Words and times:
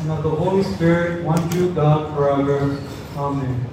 and 0.00 0.10
of 0.10 0.22
the 0.22 0.30
Holy 0.30 0.62
Spirit, 0.62 1.22
one 1.24 1.50
true 1.50 1.74
God 1.74 2.14
forever. 2.16 2.78
Amen. 3.16 3.66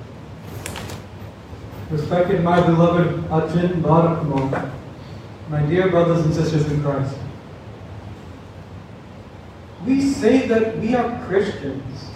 Respected 1.90 2.44
my 2.44 2.60
beloved 2.60 3.24
Achin 3.32 3.82
Barakmo, 3.82 4.72
my 5.50 5.62
dear 5.68 5.90
brothers 5.90 6.26
and 6.26 6.34
sisters 6.34 6.70
in 6.70 6.82
Christ. 6.82 7.16
We 9.86 10.02
say 10.02 10.48
that 10.48 10.78
we 10.80 10.96
are 10.96 11.26
Christians, 11.28 12.10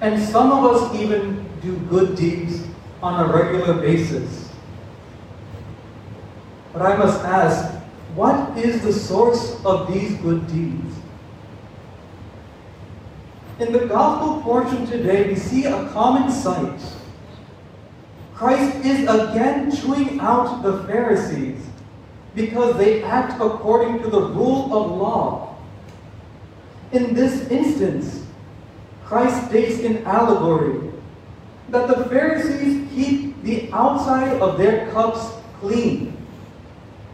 and 0.00 0.22
some 0.22 0.50
of 0.50 0.64
us 0.72 0.94
even 0.94 1.44
do 1.60 1.76
good 1.90 2.16
deeds 2.16 2.66
on 3.02 3.22
a 3.22 3.30
regular 3.30 3.74
basis. 3.74 4.50
But 6.72 6.82
I 6.82 6.96
must 6.96 7.20
ask, 7.20 7.74
what 8.14 8.56
is 8.56 8.82
the 8.82 8.92
source 8.94 9.62
of 9.62 9.92
these 9.92 10.14
good 10.20 10.46
deeds? 10.46 10.94
In 13.60 13.72
the 13.72 13.86
gospel 13.86 14.42
portion 14.42 14.84
today, 14.84 15.28
we 15.28 15.36
see 15.36 15.66
a 15.66 15.88
common 15.90 16.30
sight. 16.30 16.80
Christ 18.34 18.84
is 18.84 19.02
again 19.02 19.70
chewing 19.70 20.18
out 20.18 20.62
the 20.62 20.82
Pharisees 20.84 21.64
because 22.34 22.76
they 22.76 23.04
act 23.04 23.40
according 23.40 24.02
to 24.02 24.10
the 24.10 24.20
rule 24.20 24.74
of 24.76 24.90
law. 24.90 25.56
In 26.90 27.14
this 27.14 27.48
instance, 27.48 28.26
Christ 29.04 29.48
states 29.48 29.78
in 29.78 30.04
allegory 30.04 30.90
that 31.68 31.86
the 31.86 32.06
Pharisees 32.06 32.90
keep 32.92 33.40
the 33.44 33.70
outside 33.72 34.40
of 34.40 34.58
their 34.58 34.90
cups 34.90 35.30
clean, 35.60 36.16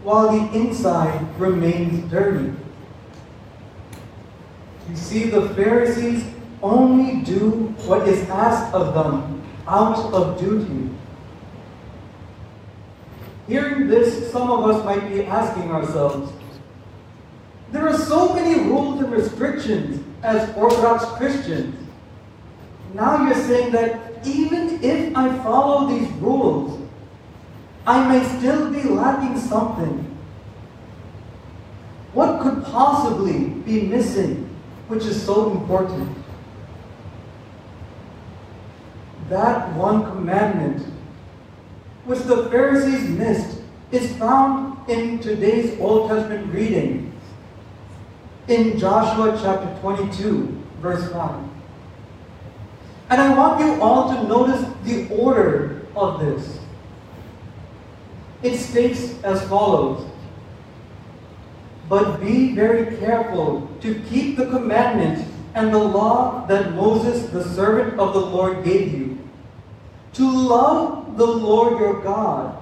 while 0.03 0.33
the 0.33 0.59
inside 0.59 1.39
remains 1.39 2.11
dirty. 2.11 2.51
You 4.91 4.97
see, 4.97 5.31
the 5.31 5.49
Pharisees 5.51 6.25
only 6.63 7.23
do 7.23 7.75
what 7.87 8.09
is 8.09 8.29
asked 8.29 8.75
of 8.75 8.93
them 8.93 9.41
out 9.69 10.13
of 10.13 10.39
duty. 10.41 10.91
Hearing 13.47 13.87
this, 13.87 14.31
some 14.33 14.51
of 14.51 14.69
us 14.69 14.85
might 14.85 15.09
be 15.09 15.25
asking 15.25 15.71
ourselves, 15.71 16.33
there 17.71 17.89
are 17.89 17.97
so 17.97 18.35
many 18.35 18.61
rules 18.65 19.01
and 19.01 19.13
restrictions 19.13 20.05
as 20.25 20.55
Orthodox 20.57 21.05
Christians. 21.17 21.77
Now 22.93 23.25
you're 23.25 23.35
saying 23.37 23.71
that 23.71 24.27
even 24.27 24.83
if 24.83 25.17
I 25.17 25.39
follow 25.39 25.89
these 25.89 26.11
rules, 26.15 26.81
I 27.87 28.09
may 28.09 28.39
still 28.39 28.73
be 28.73 28.83
lacking 28.83 29.39
something. 29.39 30.19
What 32.13 32.41
could 32.41 32.65
possibly 32.65 33.51
be 33.51 33.83
missing, 33.83 34.50
which 34.91 35.05
is 35.05 35.25
so 35.25 35.53
important? 35.53 36.19
That 39.29 39.73
one 39.77 40.03
commandment, 40.11 40.85
which 42.05 42.19
the 42.21 42.51
Pharisees 42.51 43.09
missed, 43.09 43.61
is 43.93 44.13
found 44.17 44.89
in 44.91 45.21
today's 45.21 45.79
Old 45.79 46.11
Testament 46.11 46.53
reading 46.53 47.13
in 48.49 48.77
Joshua 48.81 49.39
chapter 49.41 49.81
22, 49.81 50.61
verse 50.81 51.09
1. 51.13 51.51
And 53.11 53.21
I 53.21 53.37
want 53.39 53.61
you 53.61 53.81
all 53.81 54.13
to 54.13 54.27
notice 54.27 54.69
the 54.83 55.09
order 55.15 55.87
of 55.95 56.19
this. 56.19 56.59
It 58.43 58.59
states 58.59 59.23
as 59.23 59.47
follows 59.49 60.10
But 61.91 62.21
be 62.21 62.55
very 62.55 62.97
careful 62.99 63.69
to 63.81 64.01
keep 64.09 64.37
the 64.37 64.47
commandment 64.47 65.27
and 65.57 65.75
the 65.75 65.79
law 65.79 66.47
that 66.47 66.73
Moses, 66.75 67.29
the 67.31 67.43
servant 67.43 67.99
of 67.99 68.15
the 68.15 68.21
Lord, 68.21 68.63
gave 68.63 68.95
you. 68.95 69.19
To 70.13 70.31
love 70.31 71.17
the 71.17 71.27
Lord 71.27 71.81
your 71.81 72.01
God, 72.01 72.57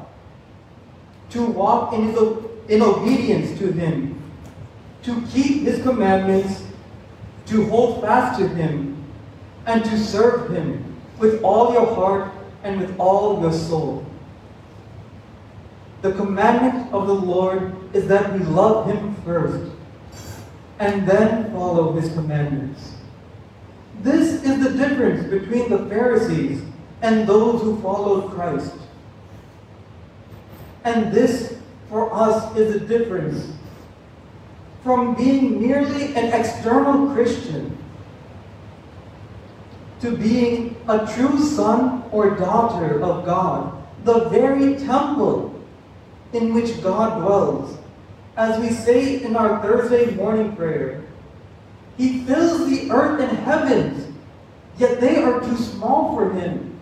to 1.29 1.45
walk 1.45 1.93
in, 1.93 2.09
his, 2.09 2.19
in 2.69 2.81
obedience 2.81 3.59
to 3.59 3.71
him, 3.71 4.19
to 5.03 5.21
keep 5.31 5.65
his 5.65 5.83
commandments, 5.83 6.65
to 7.49 7.67
hold 7.67 8.01
fast 8.01 8.41
to 8.41 8.49
him, 8.49 8.97
and 9.67 9.85
to 9.85 9.99
serve 9.99 10.51
him 10.51 10.97
with 11.19 11.43
all 11.43 11.75
your 11.75 11.95
heart 11.95 12.33
and 12.65 12.81
with 12.81 12.99
all 12.99 13.43
your 13.43 13.53
soul. 13.53 14.07
The 16.03 16.13
commandment 16.13 16.93
of 16.93 17.07
the 17.07 17.15
Lord 17.15 17.75
is 17.93 18.07
that 18.07 18.33
we 18.33 18.41
love 18.41 18.87
him 18.87 19.17
first 19.25 19.73
and 20.79 21.09
then 21.09 21.51
follow 21.53 21.93
his 21.93 22.13
commandments. 22.13 22.95
This 24.03 24.45
is 24.45 24.63
the 24.63 24.79
difference 24.79 25.29
between 25.29 25.71
the 25.71 25.89
Pharisees 25.89 26.63
and 27.03 27.29
those 27.29 27.63
who 27.63 27.81
followed 27.81 28.31
Christ. 28.31 28.75
And 30.85 31.13
this, 31.13 31.59
for 31.89 32.13
us, 32.15 32.57
is 32.57 32.75
the 32.75 32.87
difference 32.87 33.53
from 34.85 35.17
being 35.17 35.61
merely 35.61 36.15
an 36.15 36.33
external 36.33 37.13
Christian 37.13 37.77
to 40.01 40.17
being 40.17 40.77
a 40.87 41.05
true 41.15 41.39
son 41.41 42.05
or 42.13 42.37
daughter 42.37 43.03
of 43.03 43.25
God, 43.25 43.85
the 44.05 44.29
very 44.29 44.77
temple 44.77 45.58
in 46.33 46.55
which 46.55 46.83
God 46.83 47.21
dwells. 47.21 47.79
As 48.37 48.61
we 48.61 48.71
say 48.71 49.23
in 49.23 49.37
our 49.37 49.61
Thursday 49.63 50.15
morning 50.15 50.55
prayer, 50.55 51.05
He 51.97 52.23
fills 52.25 52.69
the 52.69 52.91
earth 52.91 53.21
and 53.21 53.39
heavens, 53.39 54.15
yet 54.79 55.01
they 55.01 55.17
are 55.17 55.41
too 55.41 55.57
small 55.57 56.15
for 56.15 56.33
Him. 56.33 56.79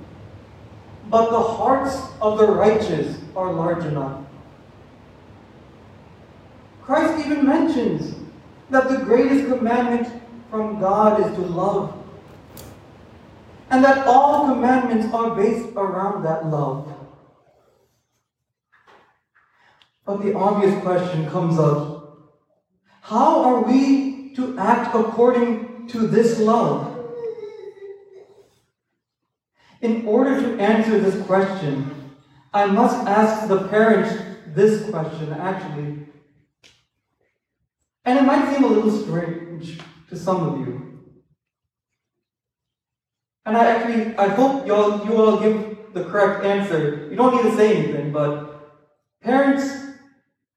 But 1.08 1.30
the 1.30 1.40
hearts 1.40 1.96
of 2.20 2.38
the 2.38 2.46
righteous 2.46 3.16
are 3.36 3.52
large 3.52 3.84
enough. 3.84 4.22
Christ 6.82 7.26
even 7.26 7.46
mentions 7.46 8.14
that 8.70 8.88
the 8.88 8.98
greatest 8.98 9.48
commandment 9.48 10.22
from 10.50 10.80
God 10.80 11.20
is 11.20 11.34
to 11.36 11.42
love. 11.42 11.92
And 13.70 13.84
that 13.84 14.06
all 14.06 14.46
commandments 14.46 15.12
are 15.12 15.34
based 15.34 15.68
around 15.76 16.22
that 16.24 16.46
love. 16.46 16.88
But 20.06 20.22
the 20.22 20.34
obvious 20.34 20.80
question 20.82 21.28
comes 21.28 21.58
up 21.58 21.96
how 23.06 23.44
are 23.44 23.62
we 23.62 24.34
to 24.34 24.58
act 24.58 24.92
according 24.92 25.86
to 25.88 26.08
this 26.08 26.40
love? 26.40 26.92
In 29.80 30.04
order 30.06 30.40
to 30.40 30.60
answer 30.60 30.98
this 30.98 31.24
question, 31.24 32.16
I 32.52 32.66
must 32.66 33.06
ask 33.06 33.46
the 33.46 33.68
parents 33.68 34.12
this 34.48 34.90
question 34.90 35.32
actually. 35.34 36.08
And 38.04 38.18
it 38.18 38.22
might 38.22 38.52
seem 38.52 38.64
a 38.64 38.66
little 38.66 38.90
strange 38.90 39.78
to 40.08 40.16
some 40.16 40.42
of 40.48 40.66
you. 40.66 41.00
And 43.44 43.56
I 43.56 43.66
actually, 43.66 44.16
I 44.16 44.26
hope 44.26 44.66
you 44.66 44.74
all, 44.74 45.06
you 45.06 45.16
all 45.16 45.38
give 45.38 45.94
the 45.94 46.04
correct 46.04 46.44
answer. 46.44 47.06
You 47.08 47.14
don't 47.14 47.36
need 47.36 47.50
to 47.50 47.56
say 47.56 47.76
anything, 47.76 48.10
but 48.10 48.72
parents, 49.20 49.85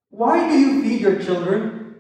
why 0.10 0.50
do 0.50 0.58
you 0.58 0.82
feed 0.82 1.02
your 1.02 1.22
children? 1.22 1.96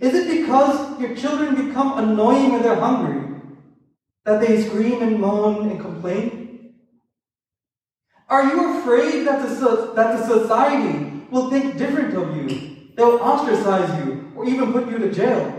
Is 0.00 0.14
it 0.14 0.40
because 0.40 0.98
your 1.00 1.14
children 1.14 1.66
become 1.66 1.98
annoying 1.98 2.52
when 2.52 2.62
they're 2.62 2.74
hungry? 2.74 3.40
That 4.24 4.40
they 4.40 4.62
scream 4.62 5.02
and 5.02 5.18
moan 5.20 5.70
and 5.70 5.80
complain? 5.80 6.74
Are 8.28 8.44
you 8.44 8.78
afraid 8.78 9.26
that 9.26 9.46
the, 9.46 9.92
that 9.96 10.18
the 10.18 10.26
society 10.26 11.26
will 11.30 11.50
think 11.50 11.76
different 11.76 12.14
of 12.14 12.36
you? 12.36 12.76
They'll 12.96 13.18
ostracize 13.18 14.04
you 14.04 14.32
or 14.36 14.46
even 14.46 14.72
put 14.72 14.88
you 14.88 14.98
to 14.98 15.12
jail. 15.12 15.56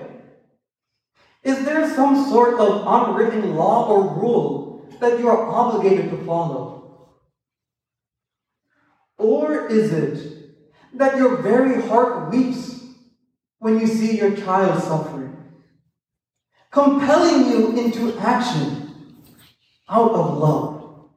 Is 1.43 1.65
there 1.65 1.93
some 1.95 2.29
sort 2.29 2.59
of 2.59 2.83
unwritten 2.87 3.55
law 3.55 3.89
or 3.89 4.03
rule 4.15 4.87
that 4.99 5.19
you 5.19 5.27
are 5.27 5.49
obligated 5.49 6.09
to 6.11 6.17
follow? 6.25 6.80
Or 9.21 9.67
is 9.67 9.93
it 9.93 10.49
that 10.93 11.15
your 11.15 11.43
very 11.43 11.87
heart 11.87 12.31
weeps 12.31 12.79
when 13.59 13.79
you 13.79 13.85
see 13.85 14.17
your 14.17 14.35
child 14.35 14.81
suffering, 14.81 15.37
compelling 16.71 17.51
you 17.51 17.77
into 17.77 18.17
action 18.17 19.13
out 19.87 20.11
of 20.11 20.37
love? 20.39 21.09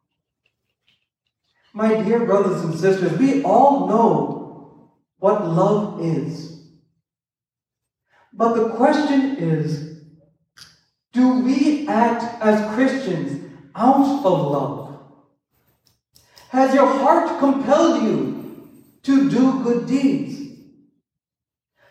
My 1.73 2.03
dear 2.03 2.27
brothers 2.27 2.61
and 2.63 2.79
sisters, 2.79 3.19
we 3.19 3.43
all 3.43 3.89
know 3.89 4.91
what 5.19 5.49
love 5.49 6.05
is. 6.05 6.61
But 8.35 8.53
the 8.53 8.69
question 8.77 9.37
is 9.37 10.03
do 11.15 11.41
we 11.41 11.89
act 11.89 12.43
as 12.43 12.75
Christians 12.75 13.51
out 13.75 14.27
of 14.27 14.53
love? 14.53 14.84
Has 16.55 16.73
your 16.73 16.87
heart 16.87 17.41
compelled 17.41 18.05
you 18.05 18.71
to 19.03 19.29
do 19.29 19.65
good 19.65 19.89
deeds? 19.89 20.41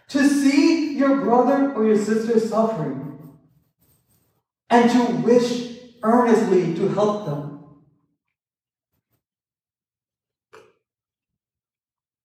To 0.07 0.25
see 0.25 0.95
your 0.97 1.17
brother 1.17 1.73
or 1.73 1.85
your 1.85 1.97
sister 1.97 2.39
suffering 2.39 3.33
and 4.69 4.89
to 4.89 5.15
wish 5.17 5.79
earnestly 6.01 6.73
to 6.75 6.87
help 6.87 7.25
them. 7.25 7.59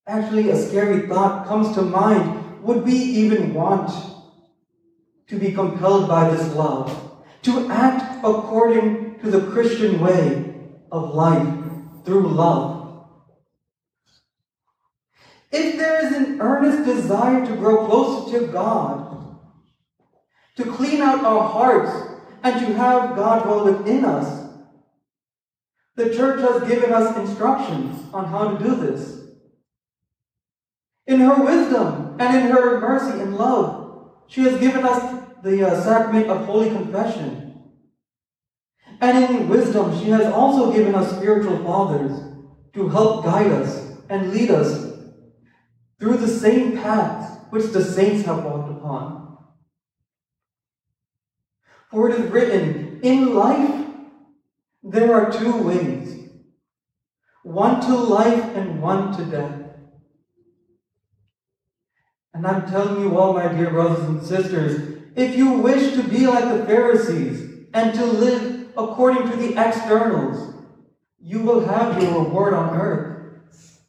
Actually, 0.07 0.51
a 0.51 0.57
scary 0.57 1.09
thought 1.09 1.49
comes 1.49 1.75
to 1.75 1.83
mind. 1.83 2.63
Would 2.63 2.85
we 2.85 2.95
even 2.95 3.53
want 3.53 3.91
to 5.27 5.37
be 5.41 5.51
compelled 5.51 6.07
by 6.07 6.31
this 6.31 6.55
love, 6.55 6.89
to 7.43 7.69
act 7.69 8.19
according 8.25 9.19
to 9.21 9.31
the 9.31 9.51
Christian 9.51 9.99
way 10.01 10.55
of 10.93 11.15
life 11.15 11.58
through 12.09 12.29
love? 12.29 13.05
If 15.53 15.77
there 15.77 16.07
is 16.07 16.17
an 16.17 16.41
earnest 16.41 16.85
desire 16.85 17.45
to 17.45 17.57
grow 17.57 17.87
closer 17.87 18.39
to 18.39 18.47
God, 18.47 19.37
to 20.57 20.65
clean 20.65 21.03
out 21.03 21.23
our 21.23 21.47
hearts, 21.47 21.93
and 22.43 22.59
to 22.61 22.73
have 22.75 23.15
God 23.15 23.45
dwell 23.45 23.65
within 23.65 24.05
us, 24.05 24.47
the 25.97 26.15
church 26.15 26.41
has 26.41 26.67
given 26.69 26.93
us 26.93 27.17
instructions 27.17 28.03
on 28.15 28.25
how 28.27 28.57
to 28.57 28.65
do 28.65 28.75
this. 28.77 29.21
In 31.07 31.21
her 31.21 31.45
wisdom 31.45 32.17
and 32.19 32.37
in 32.37 32.51
her 32.51 32.81
mercy 32.81 33.21
and 33.21 33.37
love, 33.37 34.13
she 34.29 34.43
has 34.43 34.59
given 34.61 34.85
us 34.85 35.25
the 35.43 35.67
uh, 35.67 35.83
sacrament 35.83 36.29
of 36.29 36.47
Holy 36.47 36.71
Confession. 36.71 37.48
And 39.01 39.37
in 39.37 39.49
wisdom, 39.49 39.99
she 39.99 40.11
has 40.11 40.27
also 40.27 40.73
given 40.73 40.95
us 40.95 41.17
spiritual 41.17 41.63
fathers 41.65 42.21
to 42.75 42.89
help 42.89 43.25
guide 43.25 43.53
us 43.53 43.93
and 44.09 44.33
lead 44.33 44.51
us 44.51 44.93
through 46.01 46.17
the 46.17 46.29
same 46.29 46.77
paths 46.77 47.37
which 47.51 47.67
the 47.73 47.83
saints 47.83 48.25
have 48.27 48.45
walked 48.45 48.71
upon. 48.71 49.39
For 51.91 52.11
it 52.11 52.21
is 52.21 52.31
written, 52.31 53.01
in 53.03 53.35
life 53.35 53.87
there 54.83 55.15
are 55.15 55.33
two 55.33 55.63
ways, 55.63 56.31
one 57.43 57.81
to 57.81 57.95
life 57.97 58.57
and 58.57 58.83
one 58.83 59.17
to 59.17 59.25
death. 59.25 59.63
And 62.35 62.47
I'm 62.47 62.69
telling 62.69 63.01
you 63.01 63.17
all, 63.17 63.33
my 63.33 63.49
dear 63.49 63.71
brothers 63.71 64.05
and 64.05 64.23
sisters, 64.23 64.99
if 65.17 65.35
you 65.35 65.53
wish 65.53 65.95
to 65.95 66.03
be 66.03 66.27
like 66.27 66.45
the 66.45 66.67
Pharisees 66.67 67.67
and 67.73 67.95
to 67.95 68.05
live 68.05 68.58
according 68.79 69.29
to 69.29 69.37
the 69.37 69.61
externals, 69.61 70.55
you 71.21 71.41
will 71.41 71.61
have 71.67 72.01
your 72.01 72.23
reward 72.23 72.55
on 72.55 72.77
earth. 72.77 73.81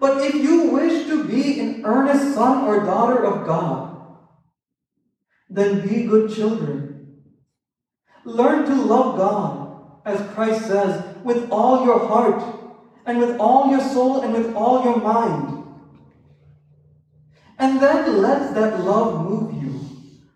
But 0.00 0.20
if 0.20 0.34
you 0.34 0.72
wish 0.72 1.06
to 1.06 1.22
be 1.22 1.60
an 1.60 1.82
earnest 1.84 2.34
son 2.34 2.66
or 2.66 2.84
daughter 2.84 3.24
of 3.24 3.46
God, 3.46 4.18
then 5.48 5.86
be 5.86 6.02
good 6.02 6.34
children. 6.34 7.22
Learn 8.24 8.66
to 8.66 8.74
love 8.74 9.16
God, 9.16 10.00
as 10.04 10.34
Christ 10.34 10.66
says, 10.66 11.16
with 11.22 11.48
all 11.52 11.84
your 11.84 12.00
heart, 12.00 12.42
and 13.06 13.18
with 13.18 13.38
all 13.38 13.70
your 13.70 13.80
soul, 13.80 14.22
and 14.22 14.32
with 14.32 14.56
all 14.56 14.82
your 14.82 14.96
mind. 14.96 15.64
And 17.58 17.80
then 17.80 18.20
let 18.20 18.54
that 18.54 18.80
love 18.80 19.24
move 19.24 19.52
you 19.62 19.91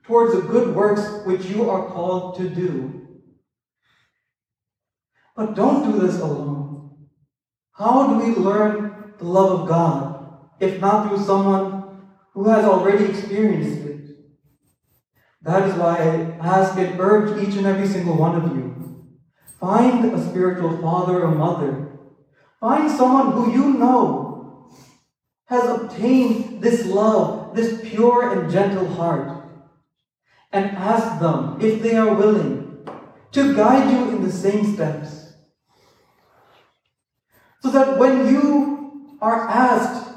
towards 0.07 0.35
the 0.35 0.43
good 0.43 0.75
works 0.75 1.03
which 1.25 1.45
you 1.47 1.69
are 1.69 1.87
called 1.87 2.37
to 2.37 2.49
do. 2.49 3.21
But 5.35 5.55
don't 5.55 5.93
do 5.93 5.99
this 5.99 6.21
alone. 6.21 6.97
How 7.73 8.07
do 8.09 8.25
we 8.25 8.35
learn 8.37 9.15
the 9.19 9.25
love 9.25 9.61
of 9.61 9.69
God 9.69 10.49
if 10.61 10.81
not 10.81 11.09
through 11.09 11.25
someone 11.25 12.07
who 12.33 12.49
has 12.49 12.65
already 12.65 13.05
experienced 13.05 13.85
it? 13.85 13.97
That 15.43 15.69
is 15.69 15.75
why 15.75 15.99
I 15.99 16.47
ask 16.47 16.79
and 16.79 16.99
urge 16.99 17.43
each 17.43 17.57
and 17.57 17.67
every 17.67 17.87
single 17.87 18.17
one 18.17 18.35
of 18.35 18.57
you. 18.57 19.07
Find 19.61 20.05
a 20.05 20.31
spiritual 20.31 20.79
father 20.79 21.23
or 21.23 21.35
mother. 21.35 21.99
Find 22.61 22.91
someone 22.91 23.33
who 23.33 23.53
you 23.53 23.75
know 23.75 24.71
has 25.47 25.69
obtained 25.69 26.63
this 26.63 26.87
love, 26.87 27.55
this 27.55 27.81
pure 27.89 28.39
and 28.39 28.51
gentle 28.51 28.89
heart, 28.95 29.36
and 30.53 30.77
ask 30.77 31.21
them 31.21 31.59
if 31.61 31.83
they 31.83 31.97
are 31.97 32.15
willing 32.15 32.87
to 33.33 33.55
guide 33.55 33.91
you 33.91 34.17
in 34.17 34.23
the 34.23 34.33
same 34.33 34.75
steps. 34.75 35.35
So 37.63 37.71
that 37.71 37.99
when 37.99 38.33
you 38.33 39.19
are 39.21 39.49
asked 39.49 40.09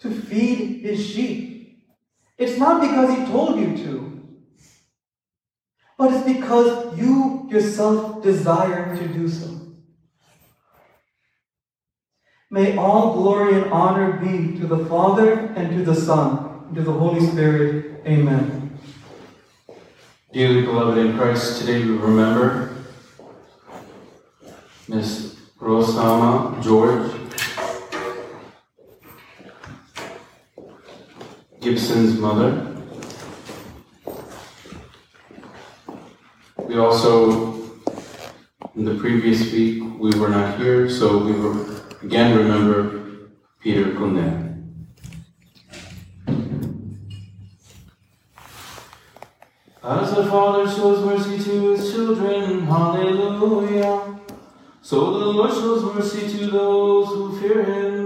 to 0.00 0.10
feed 0.10 0.82
his 0.82 1.04
sheep, 1.04 1.80
it's 2.36 2.58
not 2.58 2.80
because 2.80 3.16
he 3.16 3.24
told 3.26 3.58
you 3.58 3.76
to, 3.84 4.22
but 5.96 6.12
it's 6.12 6.26
because 6.26 6.98
you 6.98 7.46
yourself 7.50 8.22
desire 8.22 8.96
to 8.96 9.08
do 9.08 9.28
so. 9.28 9.54
May 12.50 12.76
all 12.76 13.14
glory 13.14 13.54
and 13.54 13.72
honor 13.72 14.12
be 14.18 14.58
to 14.60 14.66
the 14.66 14.84
Father, 14.86 15.32
and 15.56 15.76
to 15.76 15.84
the 15.84 15.94
Son, 15.94 16.66
and 16.66 16.76
to 16.76 16.82
the 16.82 16.92
Holy 16.92 17.26
Spirit. 17.26 18.02
Amen. 18.06 18.63
Dearly 20.34 20.62
beloved 20.62 20.98
in 20.98 21.16
Christ, 21.16 21.60
today 21.60 21.84
we 21.84 21.92
remember 21.92 22.74
Miss 24.88 25.36
Rosama 25.60 26.60
George 26.60 27.12
Gibson's 31.60 32.18
mother. 32.18 32.82
We 36.58 36.78
also, 36.78 37.54
in 38.74 38.84
the 38.84 38.96
previous 38.98 39.52
week, 39.52 39.84
we 40.00 40.18
were 40.18 40.30
not 40.30 40.58
here, 40.58 40.90
so 40.90 41.18
we 41.18 41.34
Again, 42.02 42.36
remember 42.36 43.30
Peter 43.60 43.92
Kunde. 43.92 44.43
The 50.14 50.30
Father 50.30 50.70
shows 50.70 51.04
mercy 51.04 51.42
to 51.42 51.70
his 51.70 51.92
children, 51.92 52.66
hallelujah. 52.66 54.20
So 54.80 55.18
the 55.18 55.26
Lord 55.26 55.50
shows 55.50 55.82
mercy 55.92 56.38
to 56.38 56.50
those 56.52 57.08
who 57.08 57.40
fear 57.40 57.64
him. 57.64 58.03